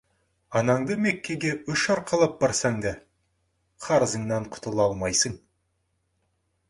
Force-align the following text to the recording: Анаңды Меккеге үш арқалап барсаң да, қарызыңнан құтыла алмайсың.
Анаңды 0.59 0.95
Меккеге 1.05 1.51
үш 1.73 1.83
арқалап 1.95 2.33
барсаң 2.45 2.79
да, 2.87 2.95
қарызыңнан 3.89 4.49
құтыла 4.57 4.89
алмайсың. 4.91 5.37